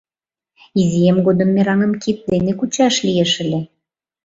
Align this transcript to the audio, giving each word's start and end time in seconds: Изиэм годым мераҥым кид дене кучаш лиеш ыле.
Изиэм 0.81 1.17
годым 1.25 1.49
мераҥым 1.55 1.93
кид 2.01 2.17
дене 2.31 2.51
кучаш 2.59 2.95
лиеш 3.05 3.31
ыле. 3.43 3.59